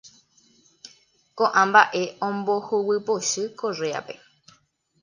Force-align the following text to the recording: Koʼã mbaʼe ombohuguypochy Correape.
Koʼã 1.37 1.61
mbaʼe 1.69 2.03
ombohuguypochy 2.27 3.43
Correape. 3.59 4.13